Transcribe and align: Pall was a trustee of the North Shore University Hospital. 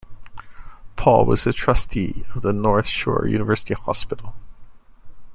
Pall 0.95 1.25
was 1.25 1.45
a 1.45 1.53
trustee 1.53 2.23
of 2.35 2.41
the 2.41 2.53
North 2.53 2.87
Shore 2.87 3.27
University 3.27 3.75
Hospital. 3.75 4.33